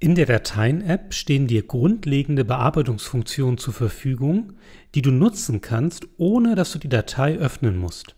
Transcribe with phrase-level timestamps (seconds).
[0.00, 4.54] In der Dateien-App stehen dir grundlegende Bearbeitungsfunktionen zur Verfügung,
[4.94, 8.16] die du nutzen kannst, ohne dass du die Datei öffnen musst.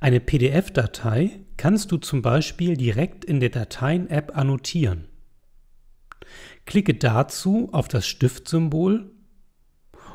[0.00, 5.08] Eine PDF-Datei kannst du zum Beispiel direkt in der Dateien-App annotieren.
[6.66, 9.10] Klicke dazu auf das Stiftsymbol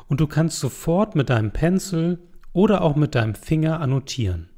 [0.06, 2.18] und du kannst sofort mit deinem Pencil
[2.52, 4.49] oder auch mit deinem Finger annotieren.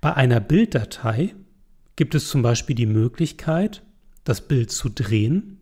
[0.00, 1.34] Bei einer Bilddatei
[1.94, 3.82] gibt es zum Beispiel die Möglichkeit,
[4.24, 5.60] das Bild zu drehen,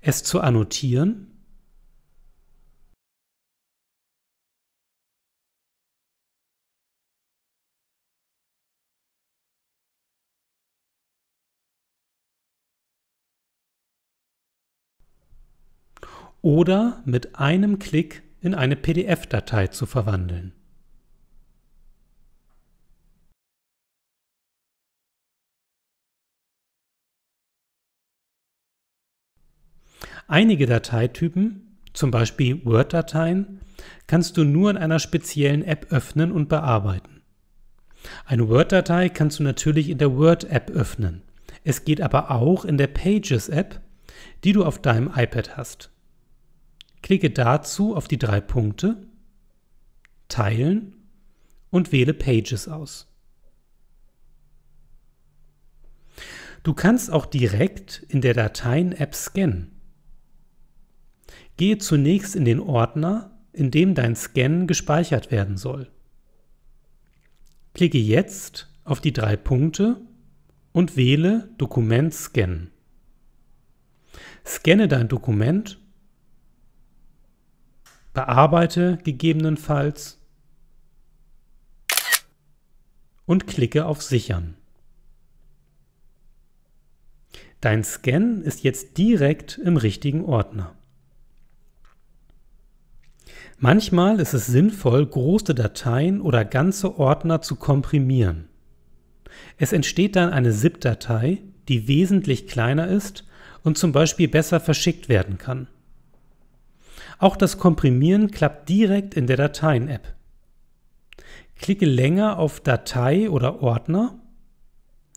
[0.00, 1.28] es zu annotieren.
[16.40, 20.52] Oder mit einem Klick in eine PDF-Datei zu verwandeln.
[30.26, 33.60] Einige Dateitypen, zum Beispiel Word-Dateien,
[34.06, 37.22] kannst du nur in einer speziellen App öffnen und bearbeiten.
[38.24, 41.22] Eine Word-Datei kannst du natürlich in der Word-App öffnen.
[41.64, 43.80] Es geht aber auch in der Pages-App,
[44.42, 45.91] die du auf deinem iPad hast.
[47.12, 49.06] Klicke dazu auf die drei Punkte,
[50.28, 50.96] Teilen
[51.68, 53.06] und wähle Pages aus.
[56.62, 59.72] Du kannst auch direkt in der Dateien-App scannen.
[61.58, 65.90] Gehe zunächst in den Ordner, in dem dein Scan gespeichert werden soll.
[67.74, 70.00] Klicke jetzt auf die drei Punkte
[70.72, 72.70] und wähle Dokument scannen.
[74.46, 75.81] Scanne dein Dokument
[78.12, 80.18] bearbeite gegebenenfalls
[83.24, 84.56] und klicke auf Sichern.
[87.60, 90.74] Dein Scan ist jetzt direkt im richtigen Ordner.
[93.58, 98.48] Manchmal ist es sinnvoll, große Dateien oder ganze Ordner zu komprimieren.
[99.56, 103.24] Es entsteht dann eine ZIP-Datei, die wesentlich kleiner ist
[103.62, 105.68] und zum Beispiel besser verschickt werden kann.
[107.22, 110.16] Auch das Komprimieren klappt direkt in der Dateien-App.
[111.54, 114.18] Klicke länger auf Datei oder Ordner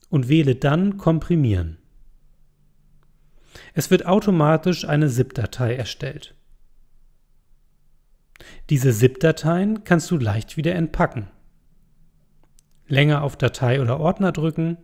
[0.10, 1.80] und wähle dann Komprimieren.
[3.74, 6.36] Es wird automatisch eine ZIP-Datei erstellt.
[8.70, 11.32] Diese ZIP-Dateien kannst du leicht wieder entpacken.
[12.86, 14.78] Länger auf Datei oder Ordner drücken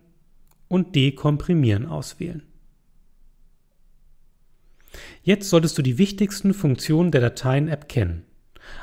[0.66, 2.51] und Dekomprimieren auswählen.
[5.22, 8.24] Jetzt solltest du die wichtigsten Funktionen der Dateien-App kennen,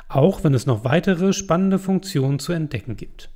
[0.08, 3.30] auch wenn es noch weitere spannende Funktionen zu entdecken gibt.